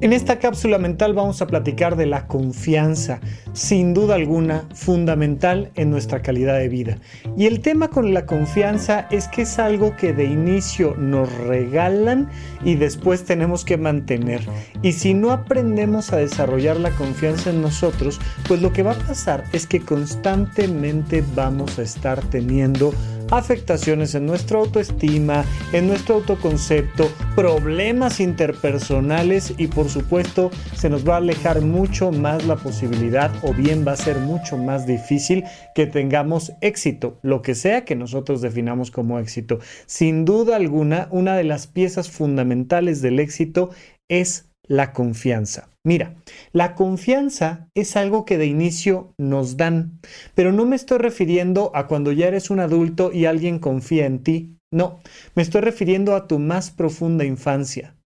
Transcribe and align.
En 0.00 0.12
esta 0.12 0.38
cápsula 0.38 0.78
mental 0.78 1.12
vamos 1.12 1.42
a 1.42 1.48
platicar 1.48 1.96
de 1.96 2.06
la 2.06 2.28
confianza, 2.28 3.18
sin 3.52 3.94
duda 3.94 4.14
alguna 4.14 4.68
fundamental 4.72 5.72
en 5.74 5.90
nuestra 5.90 6.22
calidad 6.22 6.56
de 6.56 6.68
vida. 6.68 6.98
Y 7.36 7.46
el 7.46 7.58
tema 7.58 7.88
con 7.88 8.14
la 8.14 8.24
confianza 8.24 9.08
es 9.10 9.26
que 9.26 9.42
es 9.42 9.58
algo 9.58 9.96
que 9.96 10.12
de 10.12 10.26
inicio 10.26 10.94
nos 10.96 11.32
regalan 11.38 12.28
y 12.64 12.76
después 12.76 13.24
tenemos 13.24 13.64
que 13.64 13.76
mantener. 13.76 14.40
Y 14.82 14.92
si 14.92 15.14
no 15.14 15.32
aprendemos 15.32 16.12
a 16.12 16.18
desarrollar 16.18 16.78
la 16.78 16.90
confianza 16.92 17.50
en 17.50 17.60
nosotros, 17.60 18.20
pues 18.46 18.62
lo 18.62 18.72
que 18.72 18.84
va 18.84 18.92
a 18.92 18.98
pasar 18.98 19.42
es 19.52 19.66
que 19.66 19.80
constantemente 19.80 21.24
vamos 21.34 21.76
a 21.80 21.82
estar 21.82 22.22
teniendo 22.22 22.94
afectaciones 23.30 24.14
en 24.14 24.26
nuestra 24.26 24.58
autoestima, 24.58 25.44
en 25.72 25.88
nuestro 25.88 26.16
autoconcepto, 26.16 27.10
problemas 27.34 28.20
interpersonales 28.20 29.54
y 29.58 29.68
por 29.68 29.88
supuesto 29.88 30.50
se 30.74 30.88
nos 30.88 31.08
va 31.08 31.14
a 31.14 31.18
alejar 31.18 31.60
mucho 31.60 32.10
más 32.12 32.44
la 32.46 32.56
posibilidad 32.56 33.30
o 33.42 33.52
bien 33.52 33.84
va 33.86 33.92
a 33.92 33.96
ser 33.96 34.18
mucho 34.18 34.56
más 34.56 34.86
difícil 34.86 35.44
que 35.74 35.86
tengamos 35.86 36.52
éxito, 36.60 37.18
lo 37.22 37.42
que 37.42 37.54
sea 37.54 37.84
que 37.84 37.96
nosotros 37.96 38.40
definamos 38.40 38.90
como 38.90 39.18
éxito. 39.18 39.58
Sin 39.86 40.24
duda 40.24 40.56
alguna, 40.56 41.08
una 41.10 41.36
de 41.36 41.44
las 41.44 41.66
piezas 41.66 42.10
fundamentales 42.10 43.02
del 43.02 43.20
éxito 43.20 43.70
es 44.08 44.47
la 44.68 44.92
confianza. 44.92 45.70
Mira, 45.84 46.16
la 46.52 46.74
confianza 46.74 47.68
es 47.74 47.96
algo 47.96 48.24
que 48.24 48.38
de 48.38 48.46
inicio 48.46 49.14
nos 49.18 49.56
dan, 49.56 50.00
pero 50.34 50.52
no 50.52 50.66
me 50.66 50.76
estoy 50.76 50.98
refiriendo 50.98 51.72
a 51.74 51.86
cuando 51.86 52.12
ya 52.12 52.28
eres 52.28 52.50
un 52.50 52.60
adulto 52.60 53.10
y 53.12 53.24
alguien 53.24 53.58
confía 53.58 54.06
en 54.06 54.22
ti. 54.22 54.58
No, 54.70 55.00
me 55.34 55.42
estoy 55.42 55.62
refiriendo 55.62 56.14
a 56.14 56.26
tu 56.26 56.38
más 56.38 56.70
profunda 56.70 57.24
infancia. 57.24 57.96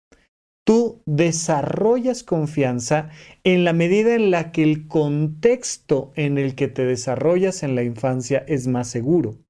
Tú 0.65 1.03
desarrollas 1.07 2.23
confianza 2.23 3.11
en 3.43 3.65
la 3.65 3.73
medida 3.73 4.15
en 4.15 4.31
la 4.31 4.53
que 4.53 4.63
el 4.63 4.87
contexto 4.87 6.13
en 6.15 6.39
el 6.39 6.55
que 6.55 6.69
te 6.69 6.87
desarrollas 6.87 7.65
en 7.65 7.75
la 7.75 7.83
infancia 7.83 8.45
es 8.47 8.69
más 8.69 8.87
seguro. 8.87 9.42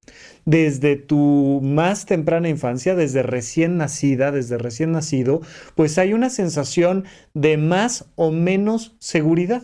Desde 0.45 0.97
tu 0.97 1.61
más 1.63 2.07
temprana 2.07 2.49
infancia, 2.49 2.95
desde 2.97 3.23
recién 3.23 3.77
nacida, 3.77 4.33
desde 4.33 4.59
recién 4.59 4.93
nacido, 4.93 5.41
pues 5.77 5.99
hay 5.99 6.15
una 6.15 6.31
sensación 6.31 7.05
de 7.35 7.57
más 7.57 8.07
o 8.17 8.33
menos 8.33 8.97
seguridad. 8.99 9.63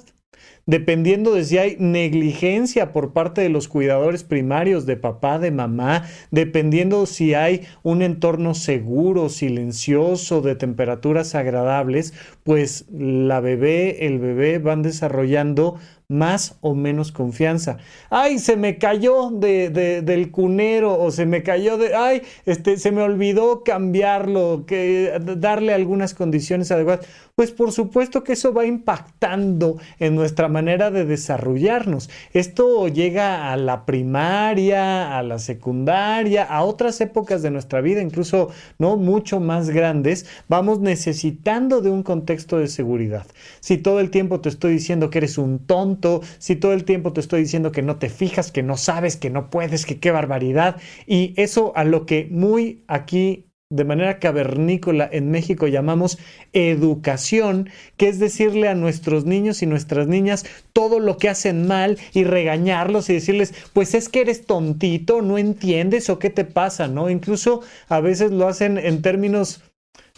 Dependiendo 0.69 1.33
de 1.33 1.45
si 1.45 1.56
hay 1.56 1.77
negligencia 1.78 2.92
por 2.92 3.14
parte 3.14 3.41
de 3.41 3.48
los 3.48 3.69
cuidadores 3.69 4.22
primarios, 4.22 4.84
de 4.84 4.98
papá, 4.98 5.39
de 5.39 5.50
mamá, 5.50 6.05
dependiendo 6.30 7.06
si 7.06 7.33
hay 7.33 7.62
un 7.83 8.02
entorno 8.02 8.52
seguro, 8.52 9.30
silencioso, 9.30 10.42
de 10.42 10.56
temperaturas 10.56 11.34
agradables, 11.34 12.12
pues 12.45 12.84
la 12.92 13.41
bebé, 13.41 14.05
el 14.06 14.19
bebé 14.19 14.58
van 14.58 14.83
desarrollando 14.83 15.78
más 16.11 16.56
o 16.62 16.75
menos 16.75 17.12
confianza. 17.12 17.77
Ay, 18.09 18.39
se 18.39 18.56
me 18.56 18.78
cayó 18.78 19.31
de, 19.31 19.69
del 20.03 20.31
cunero 20.31 20.98
o 20.98 21.11
se 21.11 21.27
me 21.27 21.42
cayó 21.42 21.77
de, 21.77 21.95
ay, 21.95 22.23
este, 22.47 22.78
se 22.78 22.92
me 22.92 23.03
olvidó 23.03 23.62
cambiarlo, 23.62 24.64
que, 24.67 25.12
darle 25.36 25.75
algunas 25.75 26.14
condiciones 26.14 26.70
adecuadas. 26.70 27.06
Pues 27.34 27.53
por 27.53 27.73
supuesto 27.73 28.25
que 28.25 28.33
eso 28.33 28.55
va 28.55 28.64
impactando 28.64 29.77
en 30.01 30.17
nuestra 30.17 30.48
manera 30.48 30.91
de 30.91 31.05
desarrollarnos. 31.05 32.09
Esto 32.33 32.89
llega 32.89 33.53
a 33.53 33.56
la 33.59 33.84
primaria, 33.84 35.17
a 35.17 35.23
la 35.23 35.39
secundaria, 35.39 36.42
a 36.42 36.64
otras 36.64 37.01
épocas 37.03 37.42
de 37.42 37.51
nuestra 37.51 37.83
vida, 37.83 38.01
incluso 38.01 38.48
no 38.79 38.97
mucho 38.97 39.41
más 39.41 39.70
grandes, 39.70 40.27
vamos 40.48 40.81
necesitando 40.81 41.81
de 41.83 41.91
un 41.91 42.03
contexto 42.03 42.59
de 42.59 42.67
seguridad. 42.67 43.27
Si 43.61 43.77
todo 43.77 44.01
el 44.01 44.11
tiempo 44.11 44.41
te 44.41 44.48
estoy 44.48 44.73
diciendo 44.73 45.11
que 45.11 45.18
eres 45.18 45.39
un 45.39 45.61
tonto, 45.61 45.98
si 46.39 46.57
todo 46.57 46.73
el 46.73 46.85
tiempo 46.85 47.13
te 47.13 47.20
estoy 47.20 47.42
diciendo 47.42 47.73
que 47.73 47.83
no 47.83 47.97
te 47.97 48.09
fijas, 48.09 48.53
que 48.53 48.63
no 48.63 48.77
sabes, 48.77 49.17
que 49.17 49.31
no 49.31 49.51
puedes, 49.51 49.86
que 49.86 49.98
qué 49.98 50.11
barbaridad. 50.11 50.77
Y 51.07 51.35
eso 51.36 51.73
a 51.77 51.85
lo 51.85 52.07
que 52.07 52.29
muy 52.31 52.85
aquí 52.89 53.48
de 53.70 53.85
manera 53.85 54.19
cavernícola 54.19 55.09
en 55.13 55.31
México 55.31 55.67
llamamos 55.67 56.19
educación, 56.55 57.69
que 57.98 58.09
es 58.09 58.19
decirle 58.19 58.69
a 58.69 58.75
nuestros 58.75 59.27
niños 59.27 59.63
y 59.63 59.67
nuestras 59.67 60.07
niñas 60.07 60.47
todo 60.73 61.01
lo 61.01 61.19
que 61.19 61.29
hacen 61.29 61.67
mal 61.67 61.98
y 62.15 62.25
regañarlos 62.25 63.11
y 63.11 63.15
decirles, 63.15 63.53
pues 63.75 63.95
es 63.95 64.09
que 64.09 64.23
eres 64.23 64.47
tontito, 64.47 65.20
no 65.20 65.36
entiendes 65.36 66.09
o 66.09 66.19
qué 66.19 66.30
te 66.30 66.47
pasa, 66.47 66.89
¿no? 66.89 67.11
Incluso 67.11 67.61
a 67.89 68.01
veces 68.01 68.30
lo 68.30 68.48
hacen 68.48 68.79
en 68.79 69.03
términos 69.03 69.61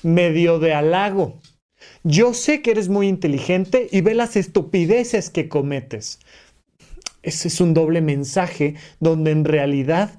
medio 0.04 0.60
de 0.60 0.72
halago. 0.72 1.40
Yo 2.02 2.34
sé 2.34 2.62
que 2.62 2.70
eres 2.72 2.88
muy 2.88 3.08
inteligente 3.08 3.88
y 3.90 4.00
ve 4.00 4.14
las 4.14 4.36
estupideces 4.36 5.30
que 5.30 5.48
cometes. 5.48 6.18
Ese 7.22 7.48
es 7.48 7.60
un 7.60 7.74
doble 7.74 8.00
mensaje 8.00 8.74
donde 8.98 9.30
en 9.30 9.44
realidad 9.44 10.18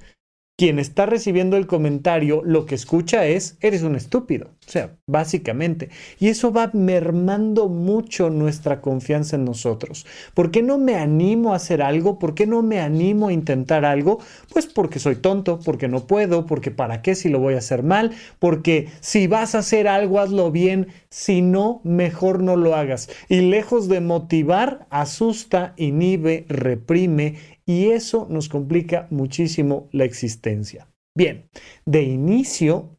quien 0.62 0.78
está 0.78 1.08
recibiendo 1.08 1.58
el 1.58 1.66
comentario 1.66 2.44
lo 2.46 2.68
que 2.68 2.76
escucha 2.76 3.26
es, 3.26 3.58
eres 3.62 3.82
un 3.82 3.96
estúpido. 3.96 4.52
O 4.68 4.72
sea, 4.72 4.96
básicamente. 5.08 5.90
Y 6.20 6.28
eso 6.28 6.54
va 6.54 6.70
mermando 6.72 7.68
mucho 7.68 8.30
nuestra 8.30 8.80
confianza 8.80 9.38
en 9.38 9.44
nosotros. 9.44 10.06
¿Por 10.36 10.52
qué 10.52 10.62
no 10.62 10.78
me 10.78 10.98
animo 10.98 11.52
a 11.52 11.56
hacer 11.56 11.82
algo? 11.82 12.20
¿Por 12.20 12.36
qué 12.36 12.46
no 12.46 12.62
me 12.62 12.80
animo 12.80 13.30
a 13.30 13.34
intentar 13.34 13.86
algo? 13.86 14.20
Pues 14.54 14.68
porque 14.68 15.00
soy 15.00 15.16
tonto, 15.16 15.60
porque 15.66 15.88
no 15.88 16.06
puedo, 16.06 16.46
porque 16.46 16.70
para 16.70 17.02
qué 17.02 17.16
si 17.16 17.28
lo 17.30 17.40
voy 17.40 17.56
a 17.56 17.58
hacer 17.58 17.82
mal, 17.82 18.12
porque 18.38 18.88
si 19.00 19.26
vas 19.26 19.56
a 19.56 19.60
hacer 19.60 19.88
algo, 19.88 20.20
hazlo 20.20 20.52
bien, 20.52 20.90
si 21.10 21.42
no, 21.42 21.82
mejor 21.84 22.44
no 22.44 22.56
lo 22.56 22.76
hagas. 22.76 23.10
Y 23.30 23.42
lejos 23.42 23.90
de 23.90 24.00
motivar, 24.00 24.86
asusta, 24.92 25.74
inhibe, 25.76 26.46
reprime 26.48 27.38
y 27.66 27.88
eso 27.88 28.28
nos 28.30 28.50
complica 28.50 29.08
muchísimo 29.10 29.88
la 29.92 30.06
existencia. 30.06 30.88
Bien, 31.16 31.50
de 31.86 32.04
inicio, 32.04 32.98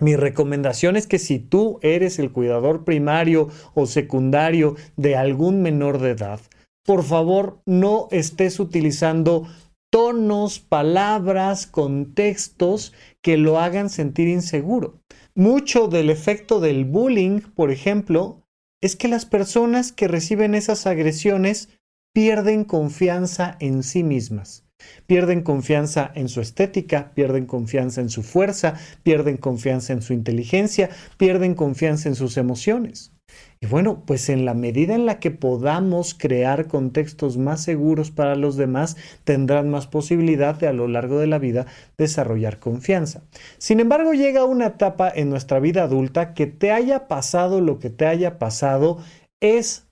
mi 0.00 0.16
recomendación 0.16 0.96
es 0.96 1.06
que 1.06 1.18
si 1.18 1.38
tú 1.38 1.78
eres 1.82 2.18
el 2.18 2.32
cuidador 2.32 2.84
primario 2.84 3.48
o 3.74 3.86
secundario 3.86 4.76
de 4.96 5.16
algún 5.16 5.60
menor 5.60 5.98
de 5.98 6.10
edad, 6.10 6.40
por 6.84 7.04
favor 7.04 7.60
no 7.66 8.08
estés 8.10 8.58
utilizando 8.58 9.46
tonos, 9.90 10.58
palabras, 10.58 11.66
contextos 11.66 12.94
que 13.22 13.36
lo 13.36 13.60
hagan 13.60 13.90
sentir 13.90 14.28
inseguro. 14.28 14.98
Mucho 15.34 15.88
del 15.88 16.08
efecto 16.08 16.60
del 16.60 16.86
bullying, 16.86 17.40
por 17.54 17.70
ejemplo, 17.70 18.42
es 18.80 18.96
que 18.96 19.08
las 19.08 19.26
personas 19.26 19.92
que 19.92 20.08
reciben 20.08 20.54
esas 20.54 20.86
agresiones 20.86 21.68
pierden 22.12 22.64
confianza 22.64 23.56
en 23.60 23.82
sí 23.82 24.02
mismas. 24.02 24.64
Pierden 25.06 25.42
confianza 25.42 26.10
en 26.14 26.28
su 26.28 26.40
estética, 26.40 27.12
pierden 27.14 27.46
confianza 27.46 28.00
en 28.00 28.08
su 28.08 28.22
fuerza, 28.22 28.74
pierden 29.02 29.36
confianza 29.36 29.92
en 29.92 30.02
su 30.02 30.12
inteligencia, 30.12 30.90
pierden 31.16 31.54
confianza 31.54 32.08
en 32.08 32.16
sus 32.16 32.36
emociones. 32.36 33.12
Y 33.60 33.66
bueno, 33.66 34.02
pues 34.04 34.28
en 34.28 34.44
la 34.44 34.54
medida 34.54 34.94
en 34.94 35.06
la 35.06 35.20
que 35.20 35.30
podamos 35.30 36.14
crear 36.14 36.66
contextos 36.66 37.38
más 37.38 37.62
seguros 37.62 38.10
para 38.10 38.34
los 38.34 38.56
demás, 38.56 38.96
tendrán 39.24 39.70
más 39.70 39.86
posibilidad 39.86 40.56
de 40.56 40.66
a 40.66 40.72
lo 40.72 40.88
largo 40.88 41.18
de 41.18 41.28
la 41.28 41.38
vida 41.38 41.66
desarrollar 41.96 42.58
confianza. 42.58 43.22
Sin 43.58 43.80
embargo, 43.80 44.12
llega 44.12 44.44
una 44.44 44.66
etapa 44.66 45.10
en 45.14 45.30
nuestra 45.30 45.60
vida 45.60 45.84
adulta 45.84 46.34
que 46.34 46.46
te 46.46 46.72
haya 46.72 47.06
pasado 47.06 47.60
lo 47.60 47.78
que 47.78 47.88
te 47.88 48.06
haya 48.06 48.38
pasado, 48.38 48.98
es 49.40 49.88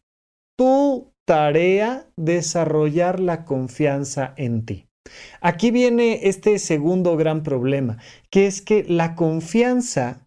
tu 0.58 1.09
tarea 1.30 2.08
desarrollar 2.16 3.20
la 3.20 3.44
confianza 3.44 4.34
en 4.36 4.66
ti. 4.66 4.88
Aquí 5.40 5.70
viene 5.70 6.26
este 6.26 6.58
segundo 6.58 7.16
gran 7.16 7.44
problema, 7.44 7.98
que 8.30 8.48
es 8.48 8.60
que 8.60 8.82
la 8.88 9.14
confianza 9.14 10.26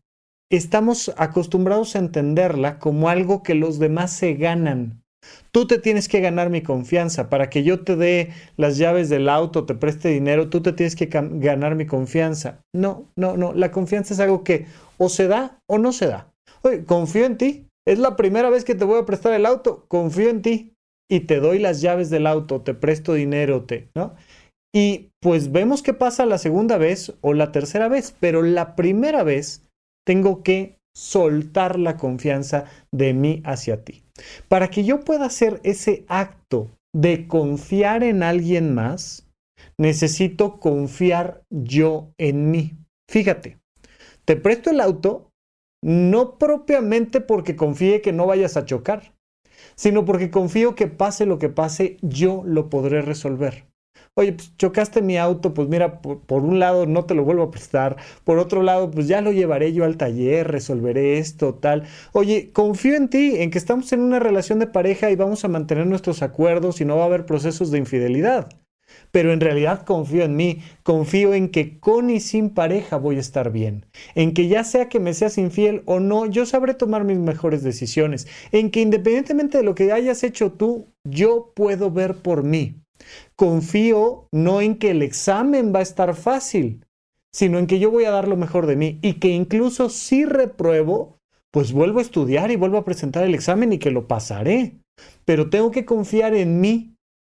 estamos 0.50 1.14
acostumbrados 1.18 1.98
a 1.98 2.00
entenderla 2.00 2.80
como 2.80 3.10
algo 3.10 3.44
que 3.44 3.54
los 3.54 3.80
demás 3.80 4.14
se 4.14 4.36
ganan. 4.36 5.04
Tú 5.52 5.68
te 5.68 5.78
tienes 5.78 6.08
que 6.08 6.22
ganar 6.22 6.50
mi 6.50 6.62
confianza. 6.62 7.30
Para 7.30 7.50
que 7.50 7.64
yo 7.64 7.84
te 7.84 7.98
dé 7.98 8.30
las 8.56 8.78
llaves 8.78 9.10
del 9.10 9.28
auto, 9.28 9.66
te 9.66 9.76
preste 9.76 10.08
dinero, 10.08 10.50
tú 10.50 10.62
te 10.62 10.72
tienes 10.72 10.96
que 10.96 11.08
ganar 11.08 11.76
mi 11.76 11.86
confianza. 11.86 12.62
No, 12.74 13.12
no, 13.18 13.36
no. 13.36 13.52
La 13.52 13.72
confianza 13.72 14.14
es 14.14 14.22
algo 14.22 14.46
que 14.46 14.68
o 14.98 15.10
se 15.10 15.28
da 15.28 15.60
o 15.68 15.80
no 15.80 15.92
se 15.92 16.08
da. 16.08 16.34
Oye, 16.62 16.86
confío 16.86 17.26
en 17.26 17.38
ti. 17.38 17.68
Es 17.86 18.00
la 18.00 18.16
primera 18.16 18.50
vez 18.50 18.64
que 18.64 18.76
te 18.76 18.86
voy 18.86 19.02
a 19.02 19.06
prestar 19.06 19.34
el 19.34 19.46
auto. 19.46 19.84
Confío 19.90 20.30
en 20.30 20.42
ti 20.42 20.73
y 21.10 21.22
te 21.22 21.40
doy 21.40 21.60
las 21.60 21.82
llaves 21.82 22.10
del 22.10 22.28
auto, 22.28 22.62
te 22.62 22.74
presto 22.74 23.14
dinero, 23.14 23.66
te, 23.66 23.90
¿no? 23.96 24.16
Y 24.76 25.12
pues 25.22 25.52
vemos 25.52 25.84
qué 25.84 25.94
pasa 25.94 26.26
la 26.26 26.40
segunda 26.40 26.78
vez 26.78 27.14
o 27.22 27.34
la 27.34 27.52
tercera 27.52 27.88
vez, 27.88 28.16
pero 28.20 28.42
la 28.42 28.76
primera 28.76 29.24
vez 29.24 29.68
tengo 30.06 30.42
que 30.42 30.78
soltar 30.96 31.80
la 31.80 31.98
confianza 31.98 32.66
de 32.92 33.14
mí 33.14 33.42
hacia 33.46 33.84
ti. 33.84 34.04
Para 34.48 34.70
que 34.70 34.84
yo 34.84 35.02
pueda 35.02 35.26
hacer 35.26 35.60
ese 35.64 36.06
acto 36.08 36.72
de 36.96 37.28
confiar 37.28 38.04
en 38.04 38.24
alguien 38.24 38.74
más, 38.74 39.28
necesito 39.80 40.60
confiar 40.60 41.44
yo 41.52 42.12
en 42.18 42.52
mí. 42.52 42.74
Fíjate, 43.10 43.58
te 44.26 44.36
presto 44.36 44.70
el 44.70 44.80
auto 44.80 45.30
no 45.84 46.38
propiamente 46.38 47.22
porque 47.22 47.56
confíe 47.56 48.02
que 48.02 48.14
no 48.14 48.26
vayas 48.26 48.56
a 48.56 48.66
chocar, 48.66 49.14
sino 49.76 50.06
porque 50.06 50.32
confío 50.32 50.76
que 50.76 50.88
pase 50.88 51.26
lo 51.26 51.40
que 51.40 51.50
pase, 51.50 51.98
yo 52.02 52.44
lo 52.46 52.70
podré 52.70 53.02
resolver. 53.02 53.66
Oye, 54.16 54.34
pues 54.34 54.56
chocaste 54.58 55.02
mi 55.02 55.18
auto, 55.18 55.54
pues 55.56 55.68
mira, 55.70 56.02
por, 56.02 56.44
un 56.44 56.60
lado 56.60 56.86
no 56.86 57.06
te 57.06 57.16
lo 57.16 57.24
vuelvo 57.24 57.44
a 57.44 57.52
prestar, 57.52 57.98
por 58.24 58.38
otro 58.38 58.62
lado, 58.62 58.92
pues 58.92 59.08
ya 59.08 59.22
lo 59.22 59.32
llevaré 59.32 59.74
yo 59.74 59.86
al 59.86 59.98
taller, 59.98 60.48
resolveré 60.52 61.18
esto, 61.18 61.56
tal. 61.56 61.84
Oye, 62.12 62.52
confío 62.52 62.96
en 62.96 63.10
ti, 63.10 63.38
en 63.38 63.50
que 63.50 63.58
estamos 63.58 63.92
en 63.92 64.02
una 64.02 64.20
relación 64.20 64.60
de 64.60 64.68
pareja 64.68 65.10
y 65.10 65.16
vamos 65.16 65.44
a 65.46 65.48
mantener 65.48 65.88
nuestros 65.88 66.22
acuerdos 66.22 66.80
y 66.80 66.86
no 66.86 66.98
va 66.98 67.04
a 67.04 67.06
haber 67.08 67.26
procesos 67.26 67.72
de 67.72 67.80
infidelidad. 67.80 68.50
Pero 69.12 69.32
en 69.32 69.40
realidad 69.40 69.86
confío 69.86 70.24
en 70.24 70.36
mí, 70.36 70.62
confío 70.84 71.34
en 71.34 71.50
que 71.50 71.80
con 71.80 72.10
y 72.10 72.20
sin 72.20 72.50
pareja 72.50 72.98
voy 72.98 73.18
a 73.18 73.20
estar 73.20 73.52
bien, 73.52 73.86
en 74.16 74.34
que 74.34 74.48
ya 74.48 74.64
sea 74.64 74.90
que 74.90 75.00
me 75.00 75.14
seas 75.14 75.38
infiel 75.38 75.84
o 75.86 76.00
no, 76.00 76.26
yo 76.26 76.46
sabré 76.46 76.74
tomar 76.74 77.04
mis 77.04 77.20
mejores 77.20 77.64
decisiones, 77.64 78.28
en 78.52 78.72
que 78.72 78.82
independientemente 78.82 79.58
de 79.60 79.64
lo 79.64 79.76
que 79.76 79.92
hayas 79.92 80.24
hecho 80.24 80.52
tú, 80.52 80.88
yo 81.04 81.52
puedo 81.56 81.92
ver 81.92 82.16
por 82.16 82.44
mí. 82.44 82.82
Confío 83.36 84.28
no 84.32 84.62
en 84.62 84.78
que 84.78 84.92
el 84.92 85.02
examen 85.02 85.74
va 85.74 85.80
a 85.80 85.84
estar 85.84 86.16
fácil, 86.16 86.86
sino 87.34 87.60
en 87.60 87.68
que 87.68 87.80
yo 87.80 87.92
voy 87.92 88.06
a 88.06 88.12
dar 88.12 88.28
lo 88.28 88.38
mejor 88.38 88.68
de 88.68 88.76
mí 88.76 89.00
y 89.02 89.14
que 89.14 89.30
incluso 89.30 89.90
si 89.90 90.26
repruebo, 90.26 91.18
pues 91.52 91.72
vuelvo 91.72 92.00
a 92.00 92.04
estudiar 92.04 92.52
y 92.52 92.56
vuelvo 92.56 92.78
a 92.78 92.86
presentar 92.86 93.24
el 93.24 93.36
examen 93.36 93.74
y 93.74 93.80
que 93.80 93.92
lo 93.92 94.08
pasaré. 94.08 94.80
Pero 95.26 95.50
tengo 95.50 95.72
que 95.72 95.86
confiar 95.86 96.36
en 96.36 96.62
mí 96.62 96.93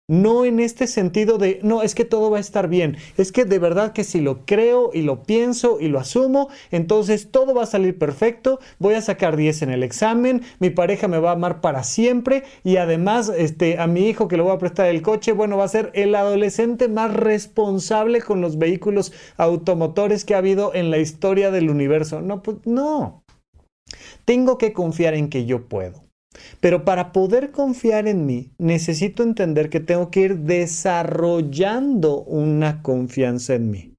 no 0.09 0.47
en 0.47 0.59
este 0.59 0.87
sentido 0.87 1.37
de, 1.37 1.61
no, 1.63 1.83
es 1.83 1.95
que 1.95 2.07
todo 2.07 2.31
va 2.31 2.39
a 2.39 2.41
estar 2.41 2.69
bien. 2.69 2.97
Es 3.19 3.31
que 3.31 3.45
de 3.45 3.59
verdad 3.59 3.93
que 3.93 4.05
si 4.05 4.21
lo 4.21 4.45
creo 4.47 4.91
y 4.93 5.03
lo 5.03 5.23
pienso 5.23 5.79
y 5.81 5.89
lo 5.89 5.99
asumo, 5.99 6.49
entonces 6.71 7.31
todo 7.31 7.55
va 7.55 7.65
a 7.65 7.67
salir 7.67 7.99
perfecto. 7.99 8.59
Voy 8.79 8.95
a 8.95 9.03
sacar 9.03 9.37
10 9.37 9.63
en 9.63 9.71
el 9.71 9.83
examen, 9.83 10.43
mi 10.59 10.71
pareja 10.71 11.09
me 11.09 11.19
va 11.19 11.31
a 11.31 11.35
amar 11.35 11.61
para 11.61 11.85
siempre 11.85 12.45
y 12.65 12.77
además 12.77 13.31
este, 13.37 13.79
a 13.79 13.87
mi 13.87 14.09
hijo 14.09 14.29
que 14.29 14.39
le 14.39 14.43
voy 14.43 14.53
a 14.53 14.59
prestar 14.59 14.87
el 14.87 15.03
coche, 15.03 15.33
bueno, 15.33 15.59
va 15.59 15.65
a 15.65 15.69
ser 15.69 15.91
el 15.95 16.15
adolescente 16.15 16.89
más 16.89 17.13
responsable 17.13 18.23
con 18.23 18.41
los 18.41 18.59
vehículos 18.59 19.13
automotores 19.37 20.25
que 20.25 20.35
ha 20.35 20.39
habido 20.39 20.75
en 20.75 20.91
la 20.91 20.99
historia 20.99 21.51
del 21.51 21.69
universo. 21.69 22.23
No, 22.23 22.43
pues 22.43 22.57
no. 22.65 23.25
Tengo 24.25 24.59
que 24.59 24.73
confiar 24.73 25.15
en 25.15 25.29
que 25.29 25.45
yo 25.45 25.69
puedo. 25.69 26.08
Pero 26.61 26.85
para 26.85 27.13
poder 27.13 27.51
confiar 27.51 28.09
en 28.09 28.27
mí, 28.27 28.53
necesito 28.59 29.23
entender 29.23 29.71
que 29.71 29.81
tengo 29.81 30.11
que 30.11 30.21
ir 30.21 30.39
desarrollando 30.41 32.23
una 32.23 32.83
confianza 32.83 33.55
en 33.55 33.71
mí. 33.71 33.95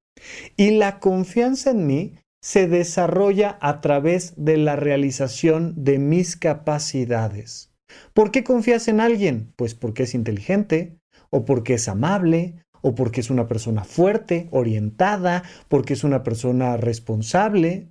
Y 0.57 0.71
la 0.71 1.00
confianza 1.00 1.71
en 1.71 1.88
mí 1.88 2.13
se 2.41 2.68
desarrolla 2.68 3.57
a 3.62 3.81
través 3.81 4.33
de 4.38 4.57
la 4.57 4.75
realización 4.75 5.74
de 5.77 6.00
mis 6.00 6.36
capacidades. 6.36 7.71
¿Por 8.13 8.31
qué 8.31 8.44
confías 8.44 8.88
en 8.88 9.00
alguien? 9.00 9.53
Pues 9.56 9.75
porque 9.75 10.03
es 10.03 10.13
inteligente, 10.13 10.97
o 11.30 11.45
porque 11.45 11.75
es 11.75 11.88
amable, 11.88 12.56
o 12.81 12.95
porque 12.95 13.21
es 13.21 13.30
una 13.30 13.47
persona 13.47 13.83
fuerte, 13.83 14.47
orientada, 14.51 15.44
porque 15.68 15.94
es 15.94 16.03
una 16.03 16.24
persona 16.24 16.77
responsable, 16.77 17.89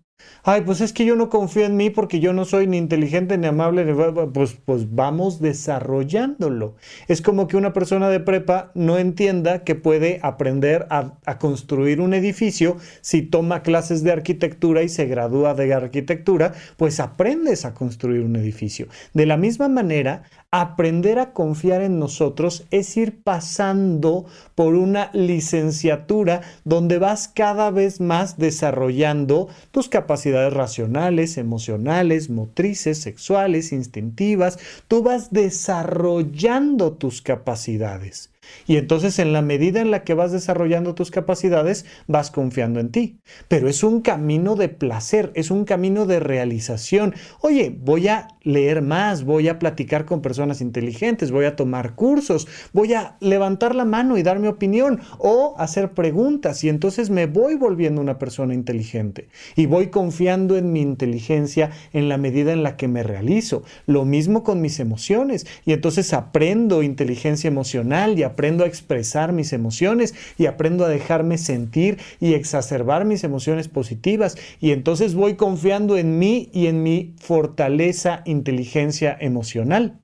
Ay, 0.51 0.63
pues 0.63 0.81
es 0.81 0.95
que 0.95 1.05
yo 1.05 1.15
no 1.15 1.29
confío 1.29 1.67
en 1.67 1.77
mí 1.77 1.91
porque 1.91 2.21
yo 2.21 2.33
no 2.33 2.47
soy 2.47 2.67
ni 2.67 2.79
inteligente 2.79 3.37
ni 3.37 3.47
amable. 3.47 3.85
Pues, 4.33 4.57
pues 4.65 4.95
vamos 4.95 5.41
desarrollándolo. 5.41 6.75
Es 7.07 7.21
como 7.21 7.49
que 7.49 7.59
una 7.59 7.75
persona 7.75 8.09
de 8.09 8.21
prepa 8.21 8.71
no 8.75 8.97
entienda 8.97 9.63
que 9.63 9.75
puede 9.75 10.21
aprender 10.23 10.87
a, 10.89 11.19
a, 11.27 11.39
construir 11.39 12.01
un 12.01 12.15
edificio 12.15 12.79
si 13.03 13.21
toma 13.21 13.63
clases 13.63 14.03
de 14.03 14.13
arquitectura 14.13 14.83
y 14.83 14.89
se 14.89 15.05
gradúa 15.05 15.53
de 15.53 15.75
arquitectura, 15.75 16.55
pues 16.79 16.99
aprendes 16.99 17.67
a 17.67 17.75
construir 17.75 18.23
un 18.23 18.37
edificio. 18.37 18.89
De 19.13 19.27
la 19.27 19.37
misma 19.37 19.69
manera, 19.69 20.23
Aprender 20.51 21.19
a 21.19 21.35
confiar 21.35 21.83
en 21.83 21.99
nosotros 21.99 22.65
es 22.71 22.97
ir 22.97 23.23
pasando 23.23 24.25
por 24.55 24.77
una 24.77 25.11
licenciatura 25.13 26.41
donde 26.65 26.97
vas 26.97 27.29
cada 27.29 27.71
vez 27.71 28.01
más 28.01 28.39
desarrollando 28.39 29.49
tus 29.73 29.91
capacidades 29.91 30.08
racionales, 30.53 31.39
emocionales, 31.39 32.31
motrices, 32.31 32.99
sexuales, 32.99 33.73
instintivas. 33.73 34.59
Tú 34.89 35.03
vas 35.03 35.31
desarrollando 35.31 36.93
tus 36.95 37.23
capacidades. 37.23 38.31
Y 38.67 38.77
entonces 38.77 39.19
en 39.19 39.33
la 39.33 39.43
medida 39.43 39.81
en 39.81 39.91
la 39.91 40.05
que 40.05 40.15
vas 40.15 40.33
desarrollando 40.33 40.95
tus 40.95 41.11
capacidades, 41.11 41.87
vas 42.07 42.31
confiando 42.31 42.81
en 42.81 42.91
ti. 42.91 43.21
Pero 43.49 43.69
es 43.69 43.83
un 43.83 44.01
camino 44.01 44.57
de 44.57 44.69
placer, 44.69 45.33
es 45.35 45.51
un 45.51 45.65
camino 45.65 46.07
de 46.07 46.21
realización. 46.21 47.15
Oye, 47.41 47.77
voy 47.79 48.09
a 48.09 48.29
leer 48.43 48.83
más, 48.83 49.25
voy 49.25 49.49
a 49.49 49.59
platicar 49.59 50.05
con 50.05 50.23
personas 50.23 50.61
inteligentes, 50.61 51.31
voy 51.31 51.45
a 51.45 51.57
tomar 51.57 51.95
cursos, 51.95 52.49
voy 52.73 52.95
a 52.95 53.17
levantar 53.21 53.75
la 53.75 53.85
mano 53.85 54.17
y 54.17 54.23
dar 54.23 54.39
mi 54.39 54.49
opinión 54.49 55.01
o 55.19 55.55
hacer 55.59 55.93
preguntas 55.93 56.65
y 56.65 56.69
entonces 56.69 57.11
me 57.11 57.27
voy 57.27 57.57
volviendo 57.57 58.01
una 58.01 58.19
persona 58.19 58.55
inteligente 58.55 59.29
y 59.57 59.67
voy 59.67 59.89
confiando 59.89 60.57
en 60.57 60.73
mi 60.73 60.81
inteligencia 60.81 61.71
en 61.93 62.09
la 62.09 62.17
medida 62.17 62.53
en 62.53 62.63
la 62.63 62.77
que 62.77 62.89
me 62.89 63.03
realizo. 63.03 63.63
Lo 63.87 64.05
mismo 64.05 64.43
con 64.43 64.61
mis 64.61 64.81
emociones 64.81 65.47
y 65.65 65.73
entonces 65.73 66.13
aprendo 66.13 66.83
inteligencia 66.83 67.49
emocional 67.49 68.19
y 68.19 68.23
aprendo 68.23 68.38
a 68.39 68.67
expresar 68.67 69.33
mis 69.33 69.53
emociones 69.53 70.15
y 70.39 70.47
aprendo 70.47 70.85
a 70.85 70.89
dejarme 70.89 71.39
sentir 71.39 71.99
y 72.21 72.35
exacerbar 72.35 73.05
mis 73.05 73.25
emociones 73.25 73.69
positivas. 73.69 74.37
Y 74.61 74.71
entonces 74.71 75.15
voy 75.15 75.35
confiando 75.35 75.97
en 75.97 76.19
mí 76.19 76.51
y 76.53 76.67
en 76.67 76.83
mi 76.83 77.15
fortaleza, 77.19 78.23
inteligencia 78.25 79.17
emocional. 79.21 80.01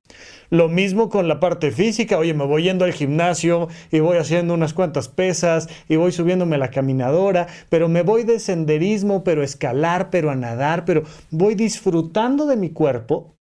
Lo 0.51 0.69
mismo 0.69 1.09
con 1.09 1.27
la 1.29 1.41
parte 1.41 1.71
física. 1.71 2.19
Oye, 2.19 2.35
me 2.35 2.45
voy 2.45 2.65
yendo 2.65 2.85
al 2.85 2.93
gimnasio 2.93 3.69
y 3.91 4.01
voy 4.01 4.19
haciendo 4.19 4.55
unas 4.55 4.75
cuantas 4.75 5.09
pesas 5.09 5.69
y 5.89 5.97
voy 5.97 6.13
subiéndome 6.13 6.59
la 6.59 6.71
caminadora, 6.71 7.47
pero 7.69 7.89
me 7.89 8.03
voy 8.03 8.25
de 8.25 8.39
senderismo, 8.39 9.25
pero 9.25 9.43
a 9.43 9.45
escalar, 9.45 10.11
pero 10.11 10.31
a 10.31 10.37
nadar, 10.37 10.85
pero 10.85 11.03
voy 11.31 11.55
disfrutando 11.55 12.47
de 12.47 12.57
mi 12.57 12.71
cuerpo, 12.71 13.37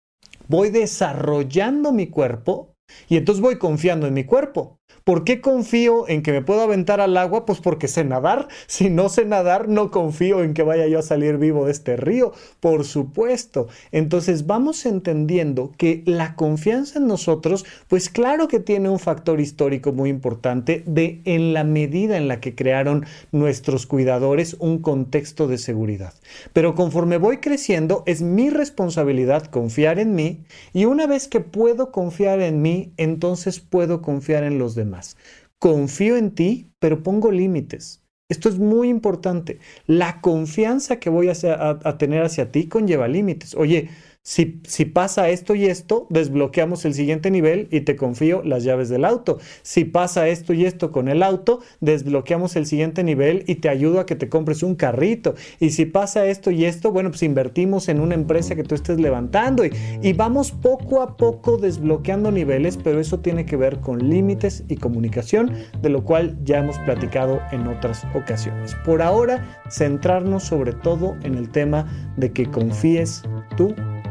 voy 0.47 0.69
desarrollando 0.69 1.91
mi 1.91 2.07
cuerpo 2.07 2.73
y 3.07 3.17
entonces 3.17 3.41
voy 3.41 3.57
confiando 3.57 4.07
en 4.07 4.13
mi 4.13 4.25
cuerpo. 4.25 4.78
¿Por 5.09 5.23
qué 5.23 5.41
confío 5.41 6.07
en 6.07 6.21
que 6.21 6.31
me 6.31 6.43
puedo 6.43 6.61
aventar 6.61 7.01
al 7.01 7.17
agua? 7.17 7.45
Pues 7.45 7.59
porque 7.61 7.87
sé 7.87 8.03
nadar. 8.03 8.47
Si 8.67 8.89
no 8.91 9.09
sé 9.09 9.25
nadar, 9.25 9.67
no 9.67 9.89
confío 9.89 10.43
en 10.43 10.53
que 10.53 10.61
vaya 10.61 10.87
yo 10.87 10.99
a 10.99 11.01
salir 11.01 11.37
vivo 11.37 11.65
de 11.65 11.71
este 11.71 11.97
río. 11.97 12.33
Por 12.59 12.85
supuesto. 12.85 13.67
Entonces 13.91 14.45
vamos 14.45 14.85
entendiendo 14.85 15.71
que 15.77 16.03
la 16.05 16.35
confianza 16.35 16.99
en 16.99 17.07
nosotros, 17.07 17.65
pues 17.87 18.09
claro 18.09 18.47
que 18.47 18.59
tiene 18.59 18.89
un 18.89 18.99
factor 18.99 19.39
histórico 19.41 19.91
muy 19.91 20.09
importante 20.11 20.83
de 20.85 21.21
en 21.25 21.53
la 21.53 21.63
medida 21.63 22.17
en 22.17 22.27
la 22.27 22.39
que 22.39 22.53
crearon 22.53 23.05
nuestros 23.31 23.87
cuidadores 23.87 24.55
un 24.59 24.79
contexto 24.79 25.47
de 25.47 25.57
seguridad. 25.57 26.13
Pero 26.53 26.75
conforme 26.75 27.17
voy 27.17 27.37
creciendo, 27.37 28.03
es 28.05 28.21
mi 28.21 28.51
responsabilidad 28.51 29.45
confiar 29.45 29.97
en 29.97 30.13
mí 30.13 30.43
y 30.73 30.85
una 30.85 31.07
vez 31.07 31.27
que 31.27 31.39
puedo 31.39 31.91
confiar 31.91 32.41
en 32.41 32.61
mí, 32.61 32.93
entonces 32.97 33.59
puedo 33.59 34.01
confiar 34.01 34.43
en 34.43 34.59
los 34.59 34.75
demás. 34.75 34.78
Confío 35.57 36.15
en 36.15 36.31
ti, 36.31 36.71
pero 36.79 37.03
pongo 37.03 37.31
límites. 37.31 38.03
Esto 38.29 38.47
es 38.47 38.59
muy 38.59 38.89
importante. 38.89 39.59
La 39.87 40.21
confianza 40.21 40.99
que 40.99 41.09
voy 41.09 41.29
a, 41.29 41.33
a, 41.83 41.97
tener 41.97 42.23
hacia 42.23 42.51
ti 42.51 42.67
conlleva 42.67 43.07
límites. 43.07 43.55
Oye, 43.55 43.89
si, 44.29 44.85
pasa 44.85 45.29
esto 45.29 45.55
y 45.55 45.65
esto, 45.65 46.05
desbloqueamos 46.11 46.85
el 46.85 46.93
siguiente 46.93 47.31
nivel 47.31 47.67
y 47.71 47.81
te 47.81 47.95
confío 47.95 48.43
las 48.43 48.63
llaves 48.63 48.87
del 48.87 49.03
auto. 49.03 49.39
Si 49.63 49.85
pasa 49.85 50.27
esto 50.27 50.53
y 50.53 50.65
esto 50.65 50.91
con 50.91 51.07
el 51.07 51.23
auto, 51.23 51.61
desbloqueamos 51.81 52.55
el 52.55 52.67
siguiente 52.67 53.03
nivel 53.03 53.43
y 53.47 53.55
te 53.55 53.69
ayudo 53.69 53.99
a 53.99 54.05
que 54.05 54.15
te 54.15 54.29
compres 54.29 54.61
un 54.61 54.75
carrito. 54.75 55.33
Y 55.59 55.71
si 55.71 55.87
pasa 55.87 56.27
esto 56.27 56.51
y 56.51 56.65
esto, 56.65 56.91
bueno, 56.91 57.09
pues 57.09 57.23
invertimos 57.23 57.89
en 57.89 57.99
una 57.99 58.13
empresa 58.13 58.53
que 58.53 58.61
tú 58.61 58.75
estés 58.75 58.99
levantando 58.99 59.63
y, 59.65 60.13
vamos 60.13 60.51
poco 60.51 61.01
a 61.01 61.17
poco 61.17 61.57
desbloqueando 61.57 62.31
niveles, 62.31 62.77
pero 62.77 62.99
eso 62.99 63.21
tiene 63.21 63.47
que 63.47 63.55
ver 63.55 63.79
con 63.79 64.11
límites 64.11 64.63
y 64.67 64.75
comunicación, 64.75 65.53
de 65.81 65.89
lo 65.89 66.03
cual 66.03 66.37
ya 66.43 66.59
hemos 66.59 66.77
platicado 66.79 67.41
en 67.51 67.65
otras 67.65 68.05
ocasiones. 68.13 68.75
Por 68.85 69.01
ahora, 69.01 69.63
centrarnos 69.71 70.43
sobre 70.43 70.73
todo 70.73 71.17
en 71.23 71.33
el 71.33 71.49
tema 71.49 72.13
de 72.15 72.31
que 72.31 72.45
confíes 72.45 73.23
tú 73.57 73.73